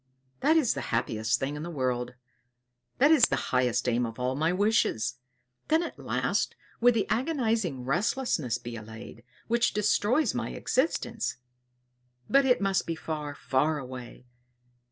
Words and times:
"That 0.39 0.57
is 0.57 0.73
the 0.73 0.81
happiest 0.89 1.39
thing 1.39 1.55
in 1.55 1.61
the 1.61 1.69
world! 1.69 2.15
That 2.97 3.11
is 3.11 3.25
the 3.25 3.35
highest 3.53 3.87
aim 3.87 4.03
of 4.07 4.17
all 4.17 4.35
my 4.35 4.51
wishes! 4.51 5.17
Then 5.67 5.83
at 5.83 5.99
last 5.99 6.55
would 6.79 6.95
the 6.95 7.07
agonizing 7.07 7.83
restlessness 7.83 8.57
be 8.57 8.75
allayed, 8.75 9.23
which 9.47 9.73
destroys 9.73 10.33
my 10.33 10.53
existence! 10.53 11.37
But 12.27 12.45
it 12.47 12.61
must 12.61 12.87
be 12.87 12.95
far, 12.95 13.35
far 13.35 13.77
away! 13.77 14.25